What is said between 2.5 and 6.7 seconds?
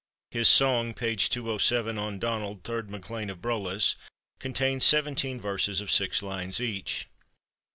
third MacLean of Brolass, contains seventeen verses of six lines